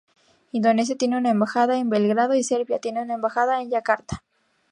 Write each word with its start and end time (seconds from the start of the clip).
Indonesia 0.51 0.95
tiene 0.95 1.15
una 1.19 1.29
embajada 1.29 1.77
en 1.77 1.87
Belgrado 1.91 2.33
y 2.33 2.43
Serbia 2.43 2.79
tiene 2.79 3.03
una 3.03 3.13
embajada 3.13 3.61
en 3.61 3.69
Yakarta. 3.69 4.23